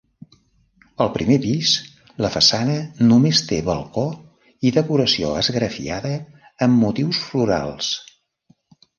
[1.03, 1.73] Al primer pis,
[2.25, 2.77] la façana
[3.09, 4.05] només té balcó
[4.69, 6.15] i decoració esgrafiada
[6.67, 7.91] amb motius florals.